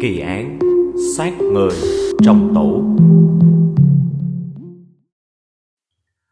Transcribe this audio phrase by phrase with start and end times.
[0.00, 0.58] Kỳ án
[1.16, 1.70] Sát người
[2.24, 2.84] trong tủ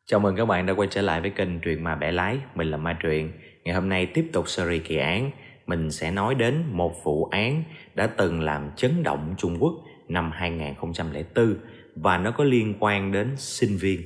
[0.06, 2.71] Chào mừng các bạn đã quay trở lại với kênh Truyện Ma Bẻ Lái, Mình
[2.71, 3.33] là Ma Truyện.
[3.65, 5.31] Ngày hôm nay tiếp tục series kỳ án.
[5.67, 7.65] Mình sẽ nói đến một vụ án
[7.95, 9.75] đã từng làm chấn động Trung Quốc
[10.09, 11.57] năm 2004
[11.96, 14.01] Và nó có liên quan đến sinh viên.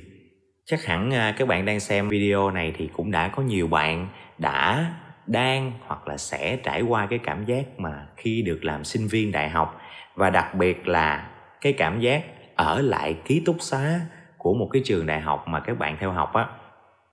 [0.65, 4.07] Chắc hẳn à, các bạn đang xem video này thì cũng đã có nhiều bạn
[4.37, 4.93] đã
[5.29, 9.31] đang hoặc là sẽ trải qua cái cảm giác mà khi được làm sinh viên
[9.31, 9.81] đại học.
[10.15, 11.29] Và đặc biệt là
[11.61, 12.23] cái cảm giác
[12.55, 13.99] ở lại ký túc xá
[14.37, 16.47] của một cái trường đại học mà các bạn theo học á.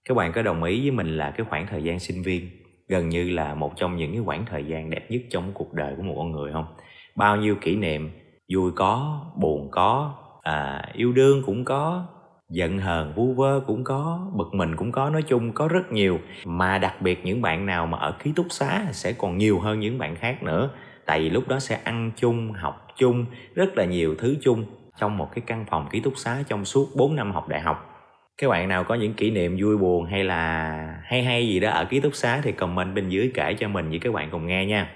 [0.04, 2.50] Các bạn có đồng ý với mình là cái khoảng thời gian sinh viên
[2.88, 5.94] gần như là một trong những cái khoảng thời gian đẹp nhất trong cuộc đời
[5.96, 6.66] của một con người không?
[7.14, 8.10] Bao nhiêu kỷ niệm
[8.54, 12.06] vui có buồn có à, yêu đương cũng có
[12.50, 16.20] giận hờn, vu vơ cũng có, bực mình cũng có, nói chung có rất nhiều.
[16.44, 19.80] Mà đặc biệt những bạn nào mà ở ký túc xá sẽ còn nhiều hơn
[19.80, 20.70] những bạn khác nữa.
[21.06, 24.64] Tại vì lúc đó sẽ ăn chung, học chung, rất là nhiều thứ chung
[24.98, 27.92] trong một cái căn phòng ký túc xá trong suốt 4 năm học đại học.
[28.38, 30.72] Các bạn nào có những kỷ niệm vui buồn hay là
[31.04, 33.90] hay hay gì đó ở ký túc xá thì comment bên dưới kể cho mình
[33.90, 34.90] với các bạn cùng nghe nha.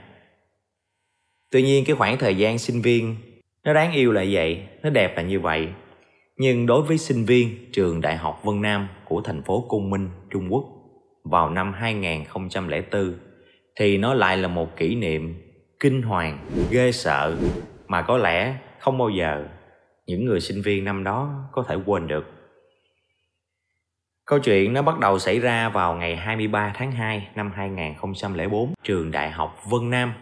[1.50, 3.16] Tuy nhiên cái khoảng thời gian sinh viên
[3.64, 5.68] nó đáng yêu là vậy, nó đẹp là như vậy
[6.40, 10.08] nhưng đối với sinh viên trường Đại học Vân Nam của thành phố Côn Minh,
[10.30, 10.64] Trung Quốc
[11.24, 13.14] vào năm 2004
[13.76, 15.34] thì nó lại là một kỷ niệm
[15.80, 16.38] kinh hoàng,
[16.70, 17.36] ghê sợ
[17.86, 19.44] mà có lẽ không bao giờ
[20.06, 22.26] những người sinh viên năm đó có thể quên được.
[24.24, 29.10] Câu chuyện nó bắt đầu xảy ra vào ngày 23 tháng 2 năm 2004, trường
[29.10, 30.12] Đại học Vân Nam.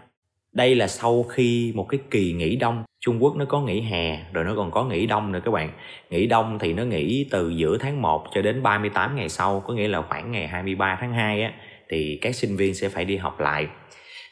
[0.53, 4.19] Đây là sau khi một cái kỳ nghỉ đông Trung Quốc nó có nghỉ hè
[4.33, 5.71] rồi nó còn có nghỉ đông nữa các bạn.
[6.11, 9.75] Nghỉ đông thì nó nghỉ từ giữa tháng 1 cho đến 38 ngày sau có
[9.75, 11.53] nghĩa là khoảng ngày 23 tháng 2 á
[11.89, 13.67] thì các sinh viên sẽ phải đi học lại.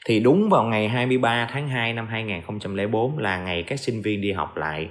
[0.06, 4.32] Thì đúng vào ngày 23 tháng 2 năm 2004 là ngày các sinh viên đi
[4.32, 4.88] học lại.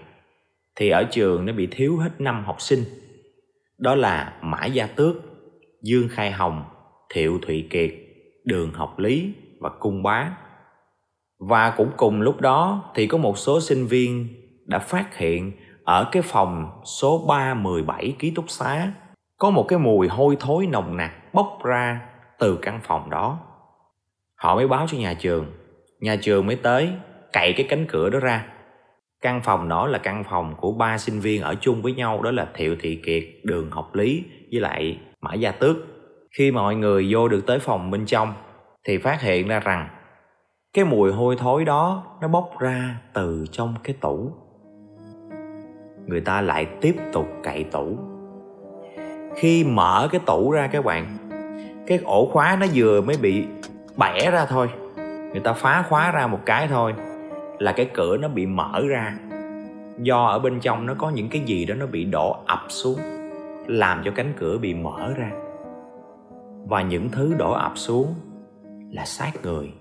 [0.75, 2.83] Thì ở trường nó bị thiếu hết năm học sinh.
[3.79, 5.15] Đó là Mã Gia Tước,
[5.83, 6.63] Dương Khai Hồng,
[7.13, 7.93] Thiệu Thụy Kiệt,
[8.45, 10.31] Đường Học Lý và Cung Bá
[11.47, 14.27] và cũng cùng lúc đó thì có một số sinh viên
[14.65, 15.51] đã phát hiện
[15.83, 18.91] ở cái phòng số 317 ký túc xá
[19.37, 22.01] có một cái mùi hôi thối nồng nặc bốc ra
[22.39, 23.39] từ căn phòng đó.
[24.35, 25.45] Họ mới báo cho nhà trường,
[25.99, 26.89] nhà trường mới tới
[27.33, 28.45] cậy cái cánh cửa đó ra.
[29.21, 32.31] Căn phòng đó là căn phòng của ba sinh viên ở chung với nhau đó
[32.31, 35.75] là Thiệu Thị Kiệt, Đường Học Lý với lại Mã Gia Tước.
[36.37, 38.33] Khi mọi người vô được tới phòng bên trong
[38.83, 39.89] thì phát hiện ra rằng
[40.75, 44.31] cái mùi hôi thối đó nó bốc ra từ trong cái tủ.
[46.05, 47.97] Người ta lại tiếp tục cậy tủ.
[49.35, 51.17] Khi mở cái tủ ra các bạn,
[51.87, 53.45] cái ổ khóa nó vừa mới bị
[53.97, 54.69] bẻ ra thôi.
[55.31, 56.93] Người ta phá khóa ra một cái thôi
[57.59, 59.17] là cái cửa nó bị mở ra.
[59.99, 62.99] Do ở bên trong nó có những cái gì đó nó bị đổ ập xuống,
[63.67, 65.31] làm cho cánh cửa bị mở ra.
[66.67, 68.13] Và những thứ đổ ập xuống
[68.91, 69.73] là xác người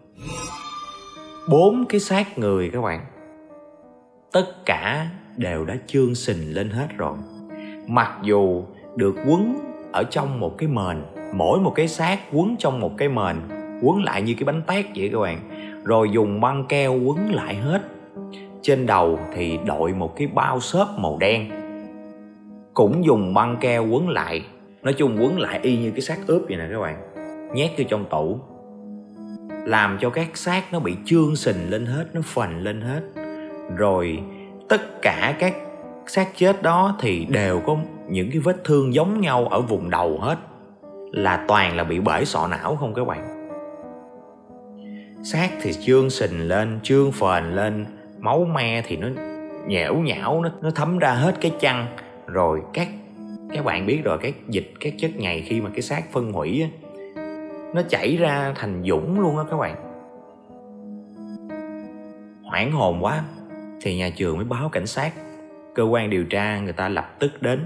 [1.49, 3.01] bốn cái xác người các bạn.
[4.33, 5.07] Tất cả
[5.37, 7.17] đều đã chương sình lên hết rồi.
[7.87, 8.63] Mặc dù
[8.97, 9.55] được quấn
[9.93, 11.03] ở trong một cái mền,
[11.35, 13.37] mỗi một cái xác quấn trong một cái mền,
[13.83, 15.39] quấn lại như cái bánh tét vậy các bạn.
[15.85, 17.83] Rồi dùng băng keo quấn lại hết.
[18.63, 21.51] Trên đầu thì đội một cái bao xốp màu đen.
[22.75, 24.43] Cũng dùng băng keo quấn lại.
[24.83, 26.97] Nói chung quấn lại y như cái xác ướp vậy nè các bạn.
[27.55, 28.39] Nhét vô trong tủ
[29.65, 33.01] làm cho các xác nó bị trương sình lên hết nó phành lên hết.
[33.77, 34.23] Rồi
[34.69, 35.55] tất cả các
[36.07, 37.77] xác chết đó thì đều có
[38.09, 40.39] những cái vết thương giống nhau ở vùng đầu hết.
[41.13, 43.51] Là toàn là bị bể sọ não không các bạn.
[45.25, 47.87] Xác thì trương sình lên trương phền lên
[48.19, 49.09] máu me thì nó
[49.67, 51.87] nhẽo nhão nó nó thấm ra hết cái chăn.
[52.27, 52.89] Rồi các
[53.53, 56.63] các bạn biết rồi các dịch các chất nhầy khi mà cái xác phân hủy
[56.63, 56.69] á,
[57.75, 59.77] nó chảy ra thành dũng luôn á các bạn.
[62.45, 63.25] Hoảng hồn quá,
[63.81, 65.13] thì nhà trường mới báo cảnh sát.
[65.75, 67.65] Cơ quan điều tra người ta lập tức đến,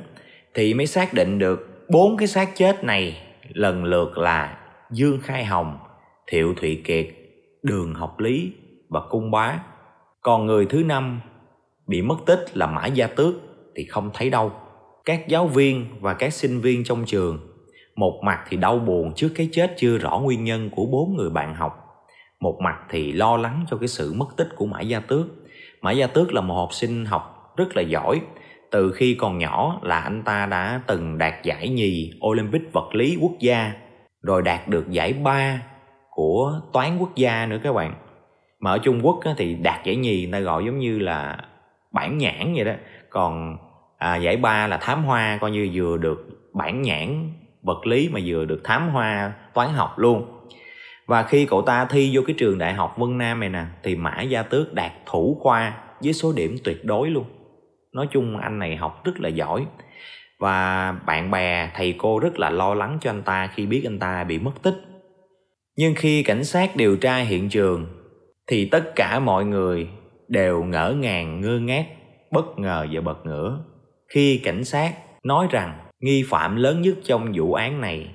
[0.54, 4.58] thì mới xác định được bốn cái xác chết này lần lượt là
[4.90, 5.78] dương khai hồng,
[6.26, 7.06] thiệu thụy kiệt,
[7.62, 8.52] đường học lý
[8.88, 9.58] và cung bá.
[10.22, 11.20] Còn người thứ năm
[11.86, 13.34] bị mất tích là mã gia tước
[13.76, 14.52] thì không thấy đâu.
[15.04, 17.47] Các giáo viên và các sinh viên trong trường
[17.98, 21.30] một mặt thì đau buồn trước cái chết chưa rõ nguyên nhân của bốn người
[21.30, 21.84] bạn học.
[22.40, 25.26] Một mặt thì lo lắng cho cái sự mất tích của mã gia tước.
[25.80, 28.20] Mã gia tước là một học sinh học rất là giỏi.
[28.70, 33.18] Từ khi còn nhỏ là anh ta đã từng đạt giải nhì olympic vật lý
[33.20, 33.72] quốc gia
[34.22, 35.62] rồi đạt được giải ba
[36.10, 37.94] của toán quốc gia nữa các bạn.
[38.60, 41.38] Mà ở Trung Quốc thì đạt giải nhì người ta gọi giống như là
[41.92, 42.72] bản nhãn vậy đó.
[43.10, 43.56] Còn
[43.98, 47.30] à, giải ba là thám hoa coi như vừa được bản nhãn
[47.68, 50.26] vật lý mà vừa được thám hoa, toán học luôn.
[51.06, 53.96] Và khi cậu ta thi vô cái trường đại học Vân Nam này nè, thì
[53.96, 57.24] Mã Gia Tước đạt thủ khoa với số điểm tuyệt đối luôn.
[57.92, 59.66] Nói chung anh này học rất là giỏi.
[60.38, 63.98] Và bạn bè, thầy cô rất là lo lắng cho anh ta khi biết anh
[63.98, 64.76] ta bị mất tích.
[65.76, 67.86] Nhưng khi cảnh sát điều tra hiện trường,
[68.46, 69.88] thì tất cả mọi người
[70.28, 71.86] đều ngỡ ngàng, ngơ ngác,
[72.32, 73.64] bất ngờ và bật ngửa
[74.14, 74.94] khi cảnh sát
[75.24, 78.14] nói rằng nghi phạm lớn nhất trong vụ án này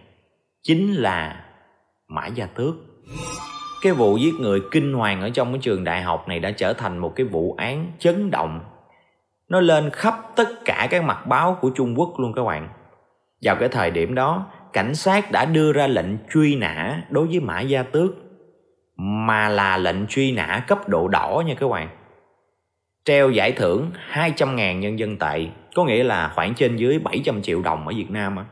[0.61, 1.45] chính là
[2.07, 2.75] mã gia tước.
[3.81, 6.73] Cái vụ giết người kinh hoàng ở trong cái trường đại học này đã trở
[6.73, 8.59] thành một cái vụ án chấn động.
[9.49, 12.69] Nó lên khắp tất cả các mặt báo của trung quốc luôn các bạn.
[13.41, 17.39] Vào cái thời điểm đó, cảnh sát đã đưa ra lệnh truy nã đối với
[17.39, 18.11] mã gia tước,
[18.97, 21.89] mà là lệnh truy nã cấp độ đỏ nha các bạn.
[23.05, 27.61] Treo giải thưởng 200.000 nhân dân tệ có nghĩa là khoảng trên dưới 700 triệu
[27.61, 28.45] đồng ở Việt Nam á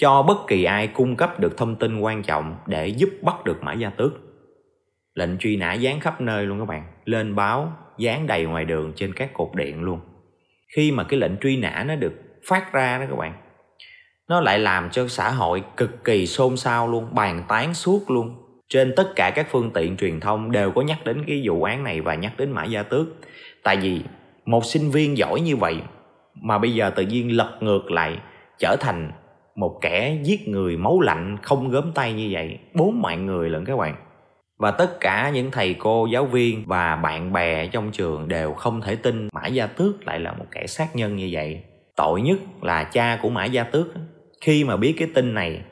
[0.00, 3.62] cho bất kỳ ai cung cấp được thông tin quan trọng để giúp bắt được
[3.62, 4.12] Mã Gia Tước.
[5.14, 8.92] Lệnh truy nã dán khắp nơi luôn các bạn, lên báo, dán đầy ngoài đường
[8.96, 10.00] trên các cột điện luôn.
[10.76, 12.12] Khi mà cái lệnh truy nã nó được
[12.48, 13.32] phát ra đó các bạn,
[14.28, 18.36] nó lại làm cho xã hội cực kỳ xôn xao luôn, bàn tán suốt luôn.
[18.68, 21.84] Trên tất cả các phương tiện truyền thông đều có nhắc đến cái vụ án
[21.84, 23.06] này và nhắc đến Mã Gia Tước.
[23.62, 24.02] Tại vì
[24.44, 25.76] một sinh viên giỏi như vậy
[26.42, 28.18] mà bây giờ tự nhiên lật ngược lại,
[28.58, 29.12] trở thành
[29.56, 32.58] một kẻ giết người máu lạnh, không gớm tay như vậy.
[32.74, 33.94] Bốn mạng người lận các bạn.
[34.58, 38.80] Và tất cả những thầy cô, giáo viên và bạn bè trong trường đều không
[38.80, 41.62] thể tin mã gia tước lại là một kẻ sát nhân như vậy.
[41.96, 43.86] Tội nhất là cha của mã gia tước.
[44.40, 45.62] Khi mà biết cái tin này,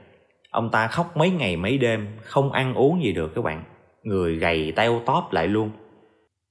[0.51, 3.63] ông ta khóc mấy ngày mấy đêm, không ăn uống gì được các bạn.
[4.03, 5.71] Người gầy teo tóp lại luôn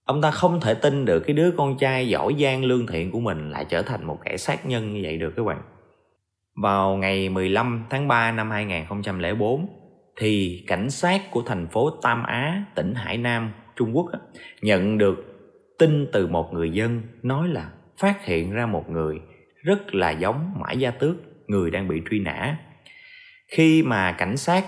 [0.08, 3.20] ông ta không thể tin được cái đứa con trai giỏi giang lương thiện của
[3.20, 5.62] mình lại trở thành một kẻ sát nhân như vậy được các bạn
[6.62, 9.68] vào ngày 15 tháng 3 năm 2004
[10.20, 14.06] thì cảnh sát của thành phố Tam Á, tỉnh Hải Nam, Trung Quốc
[14.62, 15.26] nhận được
[15.80, 19.22] tin từ một người dân nói là phát hiện ra một người
[19.64, 21.16] rất là giống Mã Gia Tước,
[21.48, 22.58] người đang bị truy nã.
[23.48, 24.66] Khi mà cảnh sát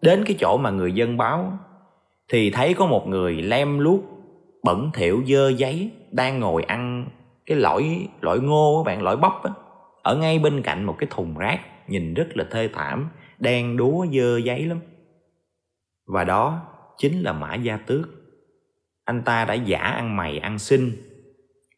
[0.00, 1.58] đến cái chỗ mà người dân báo
[2.32, 4.12] thì thấy có một người lem luốc
[4.62, 7.06] bẩn thỉu, dơ giấy, đang ngồi ăn
[7.46, 9.50] cái lõi lõi ngô các bạn lõi bắp á.
[10.02, 14.06] Ở ngay bên cạnh một cái thùng rác, nhìn rất là thê thảm, đen đúa,
[14.12, 14.80] dơ giấy lắm.
[16.06, 16.60] Và đó
[16.98, 18.08] chính là mã gia tước.
[19.04, 21.08] Anh ta đã giả ăn mày, ăn xin.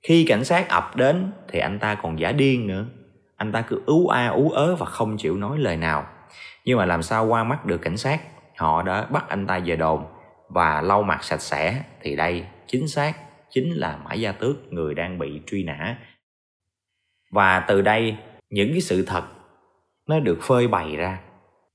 [0.02, 2.86] Khi cảnh sát ập đến thì anh ta còn giả điên nữa.
[3.36, 6.06] Anh ta cứ ú a, ú ớ và không chịu nói lời nào.
[6.64, 8.20] Nhưng mà làm sao qua mắt được cảnh sát?
[8.56, 10.04] Họ đã bắt anh ta về đồn.
[10.48, 13.16] Và lau mặt sạch sẽ thì đây chính xác
[13.50, 15.98] chính là mã gia tước, người đang bị truy nã.
[17.30, 18.16] Và từ đây,
[18.50, 19.24] những cái sự thật
[20.08, 21.18] nó được phơi bày ra.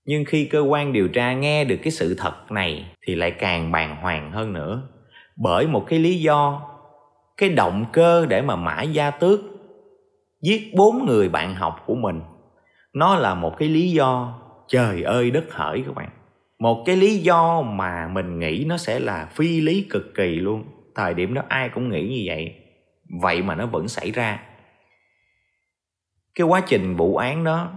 [0.06, 3.72] Nhưng khi cơ quan điều tra nghe được cái sự thật này thì lại càng
[3.72, 4.82] bàng hoàng hơn nữa.
[5.36, 6.70] Bởi một cái lý do,
[7.38, 9.40] cái động cơ để mà mã gia tước
[10.42, 12.22] giết bốn người bạn học của mình,
[12.94, 16.10] nó là một cái lý do trời ơi đất hỡi các bạn.
[16.60, 20.64] Một cái lý do mà mình nghĩ nó sẽ là phi lý cực kỳ luôn
[20.96, 22.56] thời điểm đó ai cũng nghĩ như vậy.
[23.22, 24.40] Vậy mà nó vẫn xảy ra.
[26.36, 27.72] Cái quá trình vụ án đó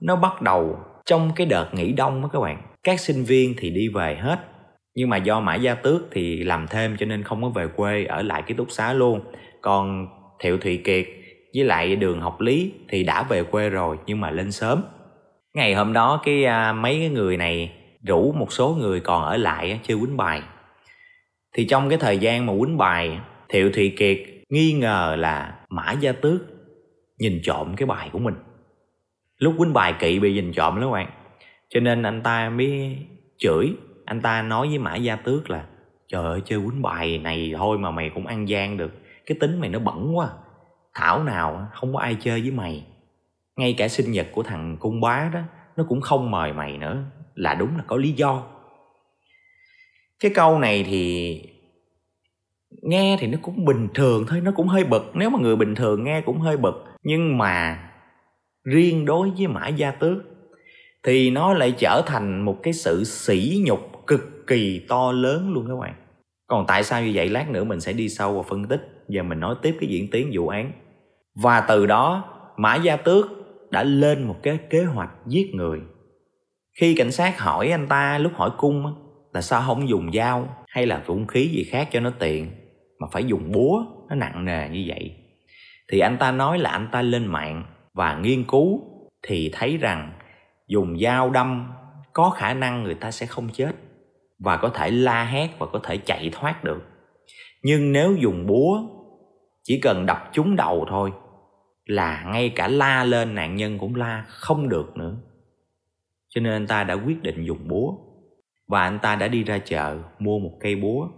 [0.00, 2.62] nó bắt đầu trong cái đợt nghỉ đông đó các bạn.
[2.82, 4.38] Các sinh viên thì đi về hết.
[4.94, 8.04] Nhưng mà do mãi gia tước thì làm thêm cho nên không có về quê
[8.04, 9.20] ở lại ký túc xá luôn.
[9.62, 10.06] Còn
[10.40, 11.06] thiệu thụy kiệt
[11.54, 14.82] với lại đường học lý thì đã về quê rồi nhưng mà lên sớm.
[15.54, 17.72] Ngày hôm đó cái à, mấy cái người này
[18.06, 20.42] rủ một số người còn ở lại chơi quýnh bài
[21.56, 25.92] thì trong cái thời gian mà quýnh bài, thiệu thụy kiệt nghi ngờ là mã
[25.92, 26.40] gia tước
[27.18, 28.34] nhìn trộm cái bài của mình.
[29.38, 31.10] Lúc quýnh bài kỵ bị nhìn trộm lắm các bạn.
[31.68, 32.98] Cho nên anh ta mới
[33.38, 33.72] chửi,
[34.04, 35.66] anh ta nói với mã gia tước là,
[36.08, 38.92] trời ơi, chơi quýnh bài này thôi mà mày cũng ăn gian được.
[39.26, 40.28] Cái tính mày nó bẩn quá.
[40.94, 42.84] Thảo nào không có ai chơi với mày.
[43.56, 45.40] Ngay cả sinh nhật của thằng cung bá đó,
[45.76, 47.04] nó cũng không mời mày nữa.
[47.34, 48.42] Là đúng là có lý do
[50.20, 51.42] cái câu này thì
[52.82, 55.10] nghe thì nó cũng bình thường thôi, nó cũng hơi bực.
[55.14, 56.84] Nếu mà người bình thường nghe cũng hơi bực.
[57.02, 57.82] Nhưng mà
[58.64, 60.18] riêng đối với mã gia tước
[61.02, 65.66] thì nó lại trở thành một cái sự sỉ nhục cực kỳ to lớn luôn
[65.68, 65.94] các bạn.
[66.46, 67.28] Còn tại sao như vậy?
[67.28, 70.10] Lát nữa mình sẽ đi sâu vào phân tích và mình nói tiếp cái diễn
[70.10, 70.72] tiến vụ án.
[71.42, 72.24] Và từ đó,
[72.56, 73.26] mã gia tước
[73.70, 75.80] đã lên một cái kế hoạch giết người.
[76.80, 79.05] Khi cảnh sát hỏi anh ta lúc hỏi cung
[79.36, 82.50] là sao không dùng dao hay là vũ khí gì khác cho nó tiện,
[82.98, 85.16] mà phải dùng búa, nó nặng nề như vậy?
[85.88, 87.64] Thì anh ta nói là anh ta lên mạng
[87.94, 88.80] và nghiên cứu,
[89.22, 90.12] thì thấy rằng
[90.68, 91.72] dùng dao đâm
[92.12, 93.72] có khả năng người ta sẽ không chết
[94.38, 96.82] và có thể la hét và có thể chạy thoát được.
[97.62, 98.82] Nhưng nếu dùng búa,
[99.64, 101.12] chỉ cần đập trúng đầu thôi
[101.84, 105.16] là ngay cả la lên nạn nhân cũng la không được nữa.
[106.28, 108.05] Cho nên anh ta đã quyết định dùng búa
[108.66, 111.08] và anh ta đã đi ra chợ mua một cây búa.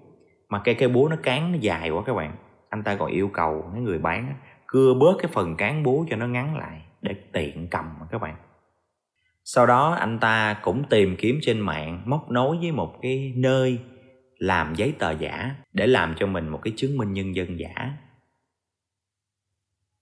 [0.48, 2.36] Mà cây cây búa nó cán nó dài quá các bạn.
[2.68, 4.34] Anh ta còn yêu cầu mấy người bán
[4.66, 8.36] cưa bớt cái phần cán búa cho nó ngắn lại để tiện cầm các bạn.
[9.44, 13.78] Sau đó anh ta cũng tìm kiếm trên mạng, móc nối với một cái nơi
[14.38, 17.92] làm giấy tờ giả để làm cho mình một cái chứng minh nhân dân giả.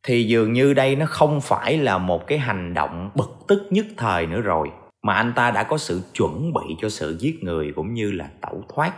[0.03, 3.87] Thì dường như đây nó không phải là một cái hành động bực tức nhất
[3.97, 4.71] thời nữa rồi
[5.07, 8.29] mà anh ta đã có sự chuẩn bị cho sự giết người cũng như là
[8.41, 8.93] tẩu thoát.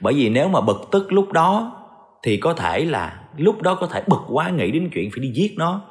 [0.00, 1.82] Bởi vì nếu mà bực tức lúc đó,
[2.22, 5.32] thì có thể là lúc đó có thể bực quá, nghĩ đến chuyện phải đi
[5.34, 5.82] giết nó.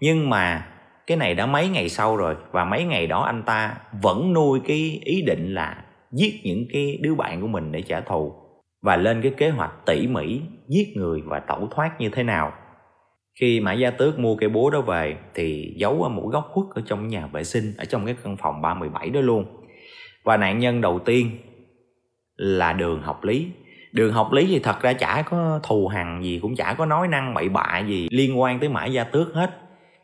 [0.00, 0.66] Nhưng mà
[1.06, 4.60] cái này đã mấy ngày sau rồi, và mấy ngày đó anh ta vẫn nuôi
[4.66, 8.32] cái ý định là giết những cái đứa bạn của mình để trả thù.
[8.82, 12.52] Và lên cái kế hoạch tỉ mỉ giết người và tẩu thoát như thế nào
[13.40, 16.66] khi mã gia tước mua cây búa đó về thì giấu ở một góc khuất
[16.74, 19.46] ở trong nhà vệ sinh, ở trong cái căn phòng 317 đó luôn.
[20.24, 21.30] Và nạn nhân đầu tiên
[22.36, 23.48] là đường học lý.
[23.92, 27.08] Đường học lý thì thật ra chả có thù hằn gì, cũng chả có nói
[27.08, 29.50] năng bậy bạ gì liên quan tới mã gia tước hết.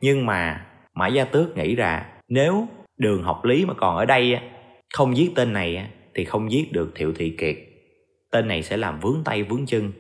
[0.00, 2.68] Nhưng mà mã gia tước nghĩ ra, nếu
[2.98, 4.38] đường học lý mà còn ở đây
[4.94, 7.56] không giết tên này thì không giết được thiệu thị kiệt.
[8.30, 9.92] Tên này sẽ làm vướng tay vướng chân,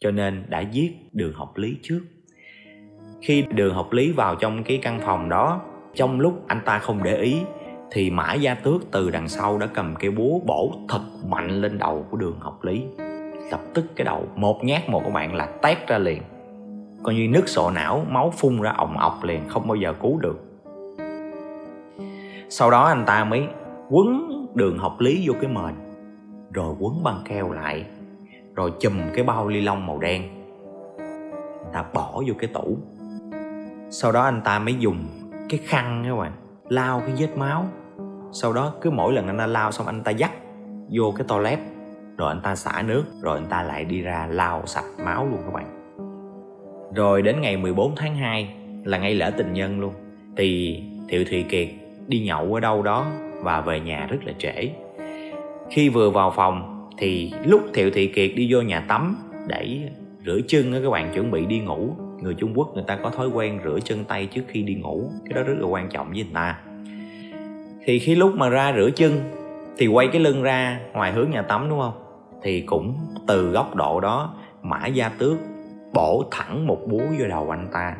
[0.00, 2.00] cho nên đã giết đường học lý trước
[3.20, 5.60] khi đường học lý vào trong cái căn phòng đó,
[5.94, 7.40] trong lúc anh ta không để ý,
[7.90, 11.78] thì mã gia tước từ đằng sau đã cầm cái búa bổ thật mạnh lên
[11.78, 12.84] đầu của đường học lý.
[13.50, 16.22] Lập tức cái đầu, một nhát một của bạn là tét ra liền.
[17.02, 20.18] Coi như nứt sọ não, máu phun ra ồng ọc liền, không bao giờ cứu
[20.18, 20.44] được.
[22.48, 23.46] Sau đó anh ta mới
[23.90, 25.74] quấn đường học lý vô cái mền,
[26.52, 27.86] rồi quấn băng keo lại,
[28.54, 30.22] rồi chùm cái bao ly lông màu đen.
[31.64, 32.78] Anh ta bỏ vô cái tủ
[33.90, 35.06] sau đó anh ta mới dùng
[35.48, 36.32] cái khăn các bạn,
[36.68, 37.64] lau cái vết máu.
[38.32, 40.32] Sau đó cứ mỗi lần anh ta lau xong anh ta dắt
[40.90, 41.58] vô cái toilet,
[42.16, 45.40] rồi anh ta xả nước, rồi anh ta lại đi ra lau sạch máu luôn
[45.44, 45.66] các bạn.
[46.94, 48.54] Rồi đến ngày 14 tháng 2
[48.84, 49.94] là ngày lễ tình nhân luôn.
[50.36, 51.68] Thì Thiệu Thụy Kiệt
[52.08, 53.06] đi nhậu ở đâu đó
[53.42, 54.70] và về nhà rất là trễ.
[55.70, 59.16] Khi vừa vào phòng thì lúc Thiệu Thị Kiệt đi vô nhà tắm
[59.46, 59.90] để
[60.26, 63.28] rửa chân các bạn, chuẩn bị đi ngủ người Trung Quốc người ta có thói
[63.28, 65.10] quen rửa chân tay trước khi đi ngủ.
[65.24, 66.58] Cái đó rất là quan trọng với người ta.
[67.84, 69.12] Thì khi lúc mà ra rửa chân
[69.78, 72.02] thì quay cái lưng ra ngoài hướng nhà tắm đúng không?
[72.42, 75.38] Thì cũng từ góc độ đó mã gia tước
[75.94, 77.96] bổ thẳng một búa vô đầu anh ta.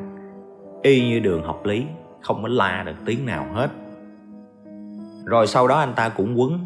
[0.82, 1.84] Y như đường học lý
[2.20, 3.70] không có la được tiếng nào hết.
[5.24, 6.58] Rồi sau đó anh ta cũng quấn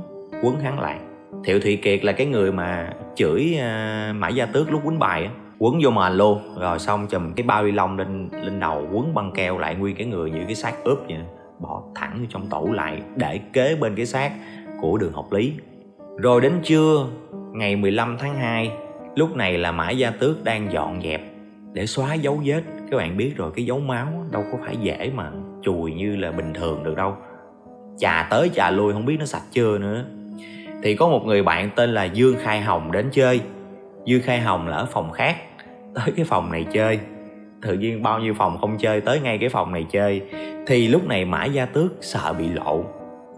[0.42, 0.98] quấn hắn lại.
[1.44, 5.24] Thiệu thụy kiệt là cái người mà chửi uh, mã gia tước lúc quýnh bài
[5.24, 5.30] á
[5.62, 9.14] quấn vô mền luôn rồi xong chùm cái bao ni lông lên lên đầu, quấn
[9.14, 11.18] băng keo lại nguyên cái người như cái xác ướp vậy
[11.60, 14.32] bỏ thẳng vô trong tủ lại, để kế bên cái xác
[14.80, 15.52] của đường học lý.
[16.18, 17.06] Rồi đến trưa,
[17.52, 18.72] ngày 15 tháng 2
[19.16, 21.20] lúc này là mã gia tước đang dọn dẹp
[21.72, 22.62] để xóa dấu vết.
[22.90, 25.30] Các bạn biết rồi, cái dấu máu đâu có phải dễ mà
[25.62, 27.16] chùi như là bình thường được đâu.
[27.98, 30.04] Chà tới chà lui, không biết nó sạch chưa nữa.
[30.82, 33.40] Thì có một người bạn tên là dương khai hồng đến chơi.
[34.04, 35.36] Dương khai hồng là ở phòng khác
[35.94, 37.00] tới cái phòng này chơi.
[37.62, 40.22] Tự nhiên bao nhiêu phòng không chơi, tới ngay cái phòng này chơi.
[40.66, 42.84] Thì lúc này mã gia tước sợ bị lộ,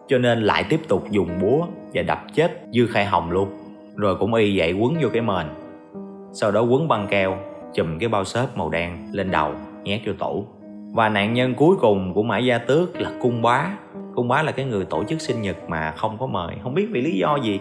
[0.08, 3.48] cho nên lại tiếp tục dùng búa và đập chết dư khai hồng luôn.
[3.96, 5.46] Rồi cũng y vậy quấn vô cái mền.
[6.32, 7.38] Sau đó quấn băng keo,
[7.74, 9.52] chùm cái bao xốp màu đen lên đầu,
[9.84, 10.44] nhét vô tủ.
[10.92, 13.70] Và nạn nhân cuối cùng của mã gia tước là cung bá.
[14.14, 16.54] Cung bá là cái người tổ chức sinh nhật mà không có mời.
[16.62, 17.60] Không biết vì lý do gì.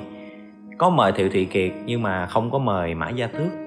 [0.77, 3.62] Có mời thiệu thị kiệt nhưng mà không có mời mã gia tước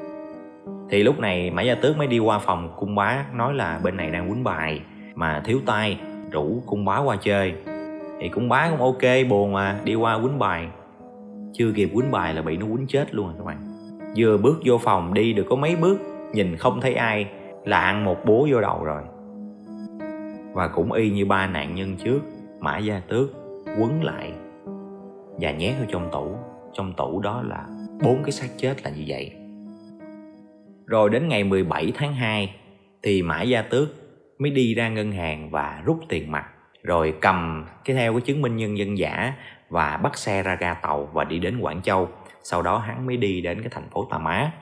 [0.90, 3.96] thì lúc này mã gia tước mới đi qua phòng cung bá, nói là bên
[3.96, 4.80] này đang quýnh bài,
[5.14, 7.54] mà thiếu tay rủ cung bá qua chơi.
[8.20, 10.68] Thì cung bá cũng ok, buồn mà, đi qua quýnh bài.
[11.52, 13.58] Chưa kịp quýnh bài là bị nó quýnh chết luôn rồi các bạn.
[14.16, 15.98] Vừa bước vô phòng đi được có mấy bước,
[16.32, 17.26] nhìn không thấy ai,
[17.64, 19.02] là ăn một búa vô đầu rồi.
[20.52, 22.20] Và cũng y như ba nạn nhân trước,
[22.60, 23.28] mã gia tước
[23.80, 24.32] quấn lại
[25.40, 26.36] và nhét vào trong tủ.
[26.72, 27.66] Trong tủ đó là
[28.04, 29.32] bốn cái xác chết là như vậy
[30.86, 32.54] rồi đến ngày 17 tháng 2
[33.02, 33.88] thì mã gia tước
[34.38, 36.46] mới đi ra ngân hàng và rút tiền mặt.
[36.82, 39.32] Rồi cầm cái theo cái chứng minh nhân dân giả
[39.68, 42.08] và bắt xe ra ga tàu và đi đến Quảng Châu.
[42.42, 44.52] Sau đó hắn mới đi đến cái thành phố Tà Má.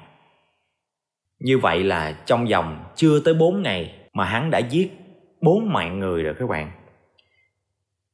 [1.39, 4.93] Như vậy là trong vòng chưa tới 4 ngày mà hắn đã giết
[5.41, 6.71] bốn mạng người rồi các bạn.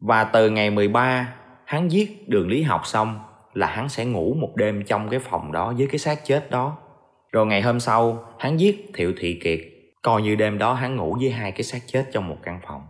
[0.01, 3.21] Và từ ngày 13 hắn giết đường lý học xong
[3.55, 6.79] là hắn sẽ ngủ một đêm trong cái phòng đó với cái xác chết đó
[7.33, 9.61] rồi ngày hôm sau, hắn giết thiệu thị kiệt.
[10.03, 12.83] Coi như đêm đó hắn ngủ với hai cái xác chết trong một căn phòng.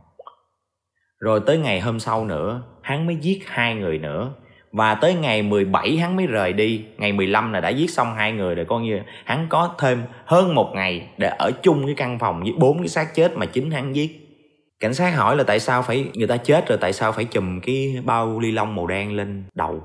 [1.18, 4.34] Rồi tới ngày hôm sau nữa, hắn mới giết hai người nữa.
[4.72, 6.84] Và tới ngày 17 hắn mới rời đi.
[6.98, 8.64] Ngày 15 là đã giết xong hai người rồi.
[8.64, 12.52] Coi như hắn có thêm hơn một ngày để ở chung cái căn phòng với
[12.58, 14.26] bốn cái xác chết mà chính hắn giết.
[14.80, 17.60] Cảnh sát hỏi là tại sao phải, người ta chết rồi tại sao phải chùm
[17.60, 19.82] cái bao ly lông màu đen lên đầu?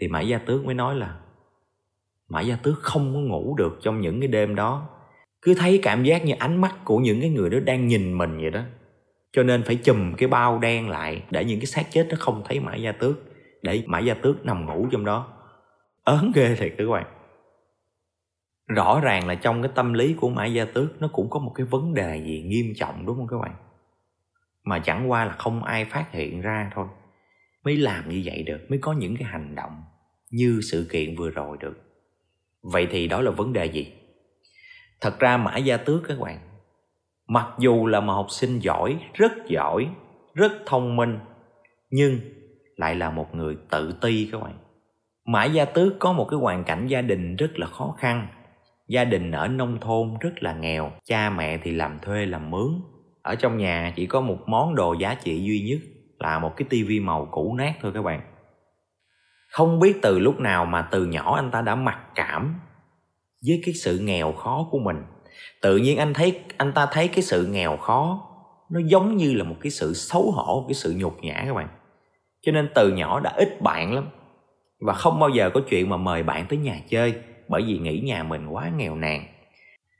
[0.00, 1.14] Thì mã gia tước mới nói là
[2.30, 4.88] mã gia tước không có ngủ được trong những cái đêm đó.
[5.42, 8.38] Cứ thấy cảm giác như ánh mắt của những cái người đó đang nhìn mình
[8.40, 8.62] vậy đó.
[9.32, 12.42] Cho nên phải chùm cái bao đen lại để những cái xác chết nó không
[12.48, 13.16] thấy mã gia tước,
[13.62, 15.32] để mã gia tước nằm ngủ trong đó.
[16.04, 17.06] Ớn ghê thiệt các bạn.
[18.66, 21.52] Rõ ràng là trong cái tâm lý của mã gia tước nó cũng có một
[21.54, 23.54] cái vấn đề gì nghiêm trọng, đúng không các bạn?
[24.64, 26.86] Mà chẳng qua là không ai phát hiện ra thôi.
[27.64, 29.82] Mới làm như vậy được, mới có những cái hành động
[30.30, 31.89] như sự kiện vừa rồi được
[32.62, 33.92] vậy thì đó là vấn đề gì?
[35.00, 36.38] Thật ra mã gia tước các bạn,
[37.28, 39.88] mặc dù là một học sinh giỏi, rất giỏi,
[40.34, 41.18] rất thông minh,
[41.90, 42.20] nhưng
[42.76, 44.58] lại là một người tự ti các bạn.
[45.26, 48.28] Mã gia tước có một cái hoàn cảnh gia đình rất là khó khăn.
[48.88, 52.80] Gia đình ở nông thôn rất là nghèo, cha mẹ thì làm thuê làm mướn.
[53.22, 55.80] Ở trong nhà chỉ có một món đồ giá trị duy nhất
[56.18, 58.20] là một cái tivi màu cũ nát thôi các bạn
[59.50, 62.60] không biết từ lúc nào mà từ nhỏ anh ta đã mặc cảm
[63.46, 64.96] với cái sự nghèo khó của mình.
[65.62, 68.26] Tự nhiên anh thấy, anh ta thấy cái sự nghèo khó
[68.70, 71.54] nó giống như là một cái sự xấu hổ, một cái sự nhục nhã các
[71.54, 71.68] bạn.
[72.42, 74.08] Cho nên từ nhỏ đã ít bạn lắm.
[74.80, 77.14] Và không bao giờ có chuyện mà mời bạn tới nhà chơi
[77.48, 79.26] bởi vì nghĩ nhà mình quá nghèo nàn.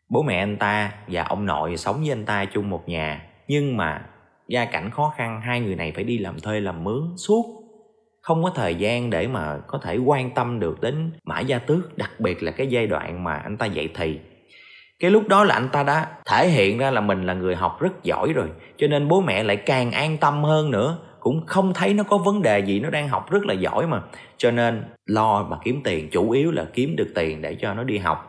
[0.09, 3.77] Bố mẹ anh ta và ông nội sống với anh ta chung một nhà, nhưng
[3.77, 4.07] mà
[4.48, 7.60] gia cảnh khó khăn, hai người này phải đi làm thuê làm mướn suốt
[8.22, 11.98] không có thời gian để mà có thể quan tâm được đến mã gia tước,
[11.98, 14.18] đặc biệt là cái giai đoạn mà anh ta dạy thì.
[14.98, 17.80] Cái lúc đó là anh ta đã thể hiện ra là mình là người học
[17.80, 20.98] rất giỏi rồi, cho nên bố mẹ lại càng an tâm hơn nữa.
[21.20, 24.02] Cũng không thấy nó có vấn đề gì, nó đang học rất là giỏi mà.
[24.37, 27.85] Cho nên lo mà kiếm tiền, chủ yếu là kiếm được tiền để cho nó
[27.85, 28.26] đi học.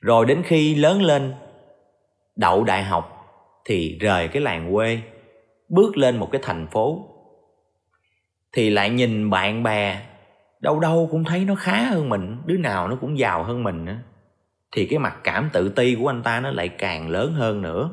[0.00, 1.32] Rồi đến khi lớn lên,
[2.36, 3.16] đậu đại học
[3.64, 4.98] thì rời cái làng quê,
[5.68, 7.09] bước lên một cái thành phố
[8.52, 10.02] thì lại nhìn bạn bè,
[10.60, 13.84] đâu đâu cũng thấy nó khá hơn mình, đứa nào nó cũng giàu hơn mình
[13.84, 13.96] nữa.
[14.72, 17.90] Thì cái mặt cảm tự ti của anh ta nó lại càng lớn hơn nữa.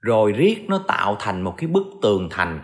[0.00, 2.60] Rồi riết nó tạo thành một cái bức tường thành.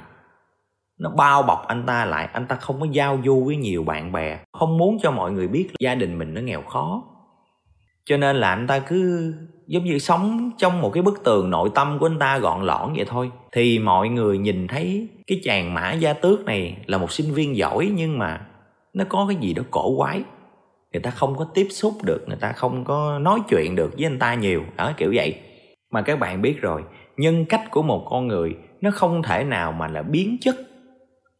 [0.98, 4.12] Nó bao bọc anh ta lại, anh ta không có giao du với nhiều bạn
[4.12, 7.02] bè, không muốn cho mọi người biết gia đình mình nó nghèo khó.
[8.04, 9.34] Cho nên là anh ta cứ
[9.70, 12.92] giống như sống trong một cái bức tường nội tâm của anh ta gọn lõn
[12.96, 13.30] vậy thôi.
[13.52, 17.56] Thì mọi người nhìn thấy cái chàng mã gia tước này là một sinh viên
[17.56, 18.40] giỏi nhưng mà
[18.94, 20.22] nó có cái gì đó cổ quái.
[20.92, 24.06] Người ta không có tiếp xúc được, người ta không có nói chuyện được với
[24.06, 24.62] anh ta nhiều.
[24.76, 25.34] Đó, kiểu vậy.
[25.90, 26.82] Mà các bạn biết rồi,
[27.16, 30.56] nhân cách của một con người nó không thể nào mà là biến chất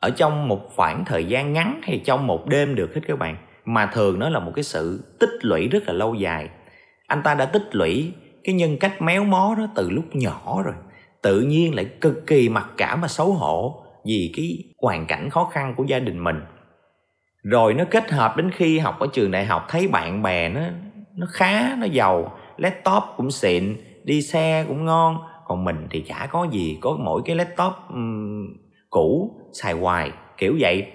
[0.00, 3.36] ở trong một khoảng thời gian ngắn hay trong một đêm được hết các bạn.
[3.64, 6.48] Mà thường nó là một cái sự tích lũy rất là lâu dài
[7.10, 8.12] anh ta đã tích lũy
[8.44, 10.74] cái nhân cách méo mó đó từ lúc nhỏ rồi.
[11.22, 15.44] Tự nhiên lại cực kỳ mặc cảm và xấu hổ vì cái hoàn cảnh khó
[15.44, 16.40] khăn của gia đình mình.
[17.42, 20.60] Rồi nó kết hợp đến khi học ở trường đại học thấy bạn bè nó
[21.16, 25.18] nó khá nó giàu laptop cũng xịn đi xe cũng ngon.
[25.44, 28.46] Còn mình thì chả có gì có mỗi cái laptop um,
[28.90, 30.86] cũ xài hoài kiểu vậy.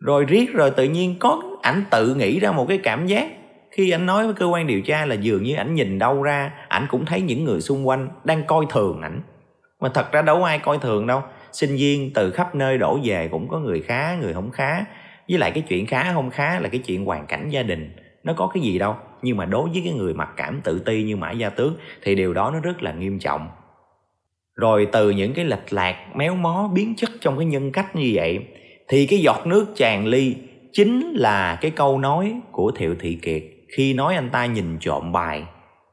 [0.00, 3.30] Rồi riết rồi tự nhiên có ảnh tự nghĩ ra một cái cảm giác
[3.76, 6.52] khi anh nói với cơ quan điều tra là dường như ảnh nhìn đâu ra,
[6.68, 9.22] ảnh cũng thấy những người xung quanh đang coi thường ảnh.
[9.80, 11.22] Mà thật ra đâu ai coi thường đâu.
[11.52, 14.84] Sinh viên từ khắp nơi đổ về cũng có người khá, người không khá.
[15.28, 17.96] Với lại cái chuyện khá, không khá là cái chuyện hoàn cảnh gia đình.
[18.24, 18.94] Nó có cái gì đâu.
[19.22, 22.14] Nhưng mà đối với cái người mặc cảm tự ti như mã gia tước thì
[22.14, 23.48] điều đó nó rất là nghiêm trọng.
[24.54, 28.10] Rồi từ những cái lệch lạc, méo mó, biến chất trong cái nhân cách như
[28.14, 28.38] vậy,
[28.88, 30.36] thì cái giọt nước tràn ly
[30.72, 33.42] chính là cái câu nói của thiệu thị kiệt
[33.76, 35.44] khi nói anh ta nhìn trộm bài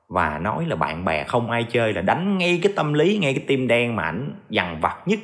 [0.08, 3.34] và nói là bạn bè không ai chơi là đánh ngay cái tâm lý, ngay
[3.34, 5.20] cái tim đen mà ảnh dằn vặt nhất.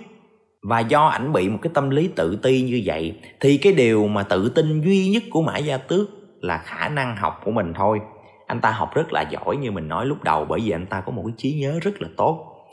[0.61, 4.07] Và do ảnh bị một cái tâm lý tự ti như vậy, thì cái điều
[4.07, 6.09] mà tự tin duy nhất của mã gia tước
[6.41, 8.01] là khả năng học của mình thôi.
[8.47, 11.01] Anh ta học rất là giỏi như mình nói lúc đầu, bởi vì anh ta
[11.01, 12.65] có một cái trí nhớ rất là tốt.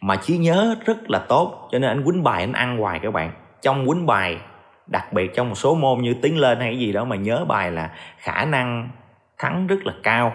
[0.00, 3.10] Mà trí nhớ rất là tốt, cho nên anh quýnh bài, anh ăn hoài các
[3.10, 3.32] bạn.
[3.62, 4.36] Trong quýnh bài,
[4.86, 7.72] đặc biệt trong một số môn như tiến lên hay gì đó mà nhớ bài
[7.72, 8.88] là khả năng
[9.38, 10.32] thắng rất là cao.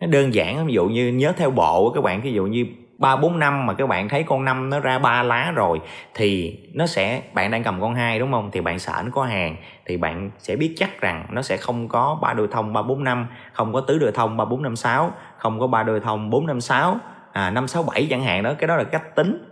[0.00, 2.66] Nó đơn giản ví dụ như nhớ theo bộ các bạn, ví dụ như
[2.98, 5.80] ba bốn năm mà các bạn thấy con năm nó ra ba lá rồi,
[6.14, 8.50] thì nó sẽ, bạn đang cầm con hai đúng không?
[8.52, 9.56] Thì bạn sợ nó có hàng,
[9.86, 13.04] thì bạn sẽ biết chắc rằng nó sẽ không có ba đôi thông ba bốn
[13.04, 16.30] năm, không có tứ đôi thông ba bốn năm sáu, không có ba đôi thông
[16.30, 16.96] bốn năm sáu
[17.32, 19.44] à năm sáu bảy chẳng hạn đó, cái đó là cách tính.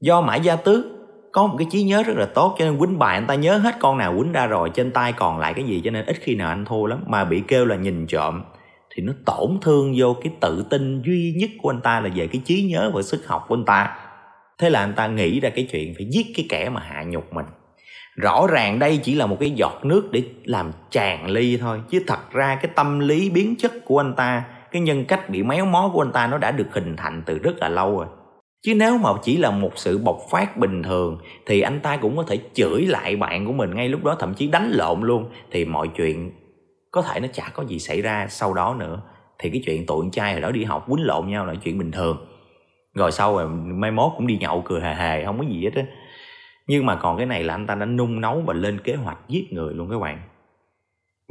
[0.00, 0.84] Do mã gia tước
[1.32, 3.58] có một cái trí nhớ rất là tốt, cho nên quýnh bài, anh ta nhớ
[3.58, 6.16] hết con nào quýnh ra rồi, trên tay còn lại cái gì, cho nên ít
[6.20, 7.04] khi nào anh thua lắm.
[7.06, 8.42] Mà bị kêu là nhìn trộm,
[8.94, 12.26] thì nó tổn thương vô cái tự tin duy nhất của anh ta là về
[12.26, 13.98] cái trí nhớ và sức học của anh ta.
[14.58, 17.32] Thế là anh ta nghĩ ra cái chuyện phải giết cái kẻ mà hạ nhục
[17.32, 17.46] mình.
[18.16, 22.02] Rõ ràng đây chỉ là một cái giọt nước để làm tràn ly thôi, chứ
[22.06, 25.64] thật ra cái tâm lý biến chất của anh ta, cái nhân cách bị méo
[25.64, 28.06] mó của anh ta nó đã được hình thành từ rất là lâu rồi
[28.62, 32.16] chứ nếu mà chỉ là một sự bộc phát bình thường, thì anh ta cũng
[32.16, 35.30] có thể chửi lại bạn của mình ngay lúc đó, thậm chí đánh lộn luôn.
[35.50, 36.32] Thì mọi chuyện
[36.90, 39.00] có thể nó chả có gì xảy ra sau đó nữa.
[39.38, 41.78] Thì cái chuyện tụi con trai hồi đó đi học quýnh lộn nhau là chuyện
[41.78, 42.26] bình thường.
[42.94, 45.74] Rồi sau rồi mai mốt cũng đi nhậu cười hề hề, không có gì hết
[45.74, 45.82] á.
[46.66, 49.18] Nhưng mà còn cái này là anh ta đã nung nấu và lên kế hoạch
[49.28, 50.20] giết người luôn các bạn.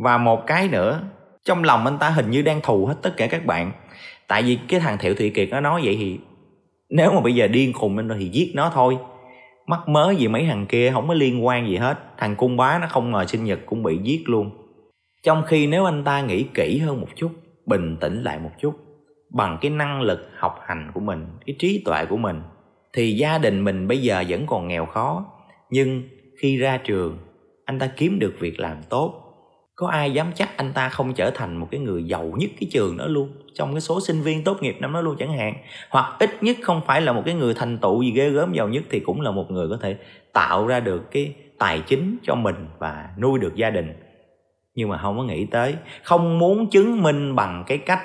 [0.03, 1.01] Và một cái nữa,
[1.45, 3.71] trong lòng anh ta hình như đang thù hết tất cả các bạn.
[4.27, 6.19] Tại vì cái thằng thiệu thị kiệt nó nói vậy thì
[6.89, 8.97] nếu mà bây giờ điên khùng lên rồi thì giết nó thôi.
[9.67, 11.99] Mắc mớ gì mấy thằng kia không có liên quan gì hết.
[12.17, 14.51] Thằng cung bá nó không ngờ sinh nhật cũng bị giết luôn.
[15.23, 17.31] Trong khi nếu anh ta nghĩ kỹ hơn một chút,
[17.65, 18.73] bình tĩnh lại một chút,
[19.33, 22.41] bằng cái năng lực học hành của mình, cái trí tuệ của mình,
[22.93, 25.25] thì gia đình mình bây giờ vẫn còn nghèo khó.
[25.69, 26.03] Nhưng
[26.41, 27.17] khi ra trường,
[27.65, 29.24] anh ta kiếm được việc làm tốt
[29.75, 32.69] có ai dám chắc anh ta không trở thành một cái người giàu nhất cái
[32.71, 33.29] trường đó luôn?
[33.53, 35.53] Trong cái số sinh viên tốt nghiệp năm đó luôn chẳng hạn.
[35.89, 38.67] Hoặc ít nhất không phải là một cái người thành tựu gì ghê gớm giàu
[38.67, 39.97] nhất thì cũng là một người có thể
[40.33, 43.93] tạo ra được cái tài chính cho mình và nuôi được gia đình.
[44.75, 48.01] Nhưng mà không có nghĩ tới, không muốn chứng minh bằng cái cách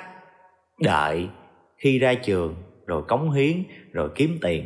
[0.79, 1.27] đợi
[1.77, 2.55] khi ra trường,
[2.85, 4.65] rồi cống hiến, rồi kiếm tiền,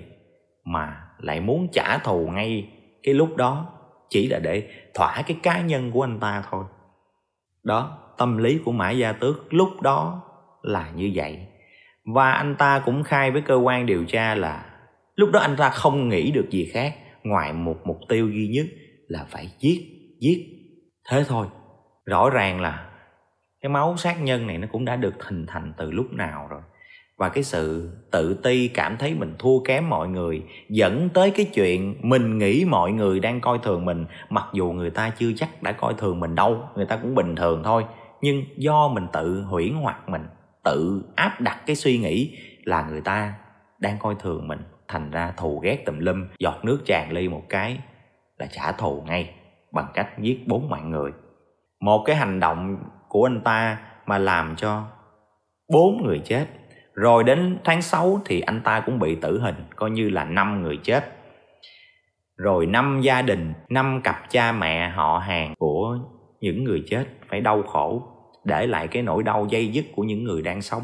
[0.66, 2.70] mà lại muốn trả thù ngay
[3.04, 3.66] cái lúc đó.
[4.10, 4.64] Chỉ là để
[4.94, 6.64] thỏa cái cá nhân của anh ta thôi
[7.66, 10.22] đó, tâm lý của mã gia tước lúc đó
[10.62, 11.48] là như vậy.
[12.14, 14.66] Và anh ta cũng khai với cơ quan điều tra là
[15.16, 18.66] lúc đó anh ta không nghĩ được gì khác, ngoài một mục tiêu duy nhất
[19.08, 19.82] là phải giết
[20.20, 20.46] giết.
[21.10, 21.48] Thế thôi,
[22.06, 22.90] rõ ràng là
[23.62, 26.62] cái máu sát nhân này nó cũng đã được hình thành từ lúc nào rồi
[27.18, 31.46] và cái sự tự ti cảm thấy mình thua kém mọi người dẫn tới cái
[31.54, 35.64] chuyện mình nghĩ mọi người đang coi thường mình, mặc dù người ta chưa chắc
[35.64, 37.86] đã coi thường mình đâu, người ta cũng bình thường thôi.
[38.22, 40.26] Nhưng do mình tự huyễn hoặc mình,
[40.64, 43.34] tự áp đặt cái suy nghĩ là người ta
[43.80, 47.44] đang coi thường mình, thành ra thù ghét tùm lum, giọt nước tràn ly một
[47.50, 47.80] cái
[48.38, 49.34] là trả thù ngay
[49.72, 51.12] bằng cách giết bốn mạng người.
[51.80, 52.78] Một cái hành động
[53.10, 54.84] của anh ta mà làm cho
[55.74, 56.46] bốn người chết
[56.96, 60.62] rồi đến tháng 6 thì anh ta cũng bị tử hình, coi như là năm
[60.62, 61.06] người chết.
[62.38, 65.98] Rồi năm gia đình, năm cặp cha mẹ, họ hàng của
[66.42, 68.04] những người chết phải đau khổ,
[68.44, 70.84] để lại cái nỗi đau dây dứt của những người đang sống.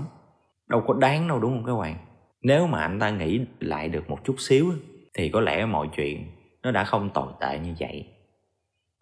[0.70, 1.96] Đâu có đáng đâu, đúng không các bạn?
[2.42, 4.74] Nếu mà anh ta nghĩ lại được một chút xíu
[5.14, 6.26] thì có lẽ mọi chuyện
[6.64, 8.06] nó đã không tồi tệ như vậy.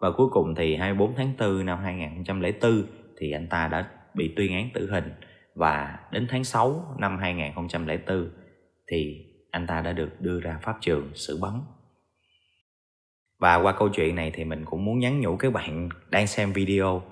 [0.00, 2.82] Và cuối cùng thì 24 tháng 4 năm 2004
[3.18, 5.12] thì anh ta đã bị tuyên án tử hình
[5.54, 8.30] và đến tháng 6 năm 2004
[8.90, 11.52] thì anh ta đã được đưa ra pháp trường xử bắn.
[13.38, 16.52] Và qua câu chuyện này thì mình cũng muốn nhắn nhủ các bạn đang xem
[16.52, 17.02] video.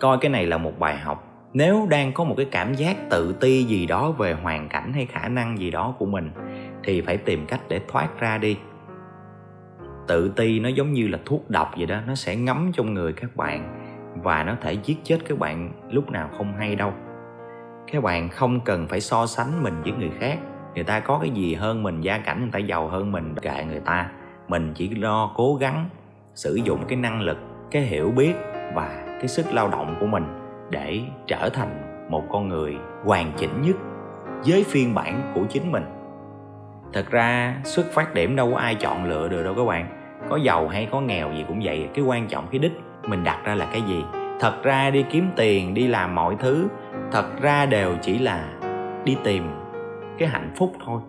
[0.00, 1.48] Coi cái này là một bài học.
[1.52, 5.06] Nếu đang có một cái cảm giác tự ti gì đó về hoàn cảnh hay
[5.06, 6.30] khả năng gì đó của mình,
[6.84, 8.58] thì phải tìm cách để thoát ra đi.
[10.08, 13.12] Tự ti nó giống như là thuốc độc vậy đó, nó sẽ ngấm trong người
[13.12, 13.85] các bạn
[14.22, 16.92] và nó thể giết chết các bạn lúc nào không hay đâu.
[17.92, 20.38] Các bạn không cần phải so sánh mình với người khác.
[20.74, 23.64] Người ta có cái gì hơn mình, gia cảnh người ta giàu hơn mình, kệ
[23.64, 24.10] người ta.
[24.48, 25.88] Mình chỉ lo cố gắng
[26.34, 27.38] sử dụng cái năng lực,
[27.70, 28.34] cái hiểu biết
[28.74, 30.24] và cái sức lao động của mình
[30.70, 33.76] để trở thành một con người hoàn chỉnh nhất
[34.46, 35.84] với phiên bản của chính mình.
[36.92, 39.88] Thật ra, xuất phát điểm đâu có ai chọn lựa được đâu các bạn.
[40.28, 42.72] Có giàu hay có nghèo gì cũng vậy, cái quan trọng cái đích
[43.08, 44.04] mình đặt ra là cái gì?
[44.40, 46.68] Thật ra đi kiếm tiền, đi làm mọi thứ,
[47.12, 48.44] thật ra đều chỉ là
[49.04, 49.50] đi tìm
[50.18, 51.00] cái hạnh phúc thôi.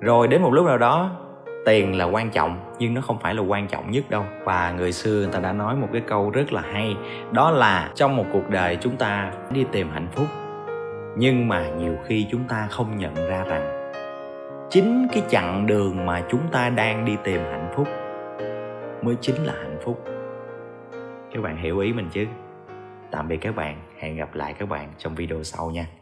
[0.00, 1.10] Rồi đến một lúc nào đó,
[1.66, 4.24] tiền là quan trọng, nhưng nó không phải là quan trọng nhất đâu.
[4.44, 6.96] Và người xưa người ta đã nói một cái câu rất là hay,
[7.32, 10.26] đó là trong một cuộc đời chúng ta đi tìm hạnh phúc,
[11.16, 13.92] nhưng mà nhiều khi chúng ta không nhận ra rằng
[14.70, 17.88] chính cái chặng đường mà chúng ta đang đi tìm hạnh phúc
[19.02, 20.04] mới chính là hạnh phúc
[21.38, 22.26] các bạn hiểu ý mình chứ?
[23.10, 23.80] Tạm biệt các bạn.
[23.98, 25.97] Hẹn gặp lại các bạn trong video sau nha.